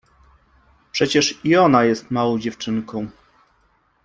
—Przecież 0.91 1.39
i 1.43 1.55
ona 1.55 1.83
jest 1.83 2.11
małą 2.11 2.39
dziewczynką. 2.39 3.07